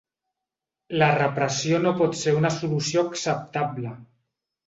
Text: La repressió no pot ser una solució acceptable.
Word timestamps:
La 1.01 1.09
repressió 1.17 1.81
no 1.83 1.91
pot 2.01 2.17
ser 2.21 2.35
una 2.39 2.51
solució 2.57 3.05
acceptable. 3.11 3.93